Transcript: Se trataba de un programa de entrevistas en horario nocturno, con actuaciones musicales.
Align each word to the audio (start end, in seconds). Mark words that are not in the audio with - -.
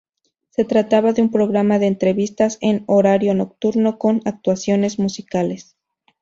Se 0.49 0.65
trataba 0.65 1.13
de 1.13 1.21
un 1.21 1.29
programa 1.29 1.77
de 1.77 1.85
entrevistas 1.85 2.57
en 2.61 2.83
horario 2.87 3.35
nocturno, 3.35 3.99
con 3.99 4.21
actuaciones 4.25 4.97
musicales. 4.97 5.75